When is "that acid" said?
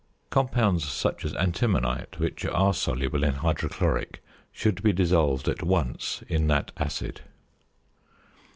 6.47-7.21